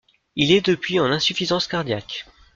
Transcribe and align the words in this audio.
Il 0.35 0.51
est 0.51 0.65
depuis 0.65 0.99
en 0.99 1.11
insuffisance 1.11 1.67
cardiaque. 1.67 2.25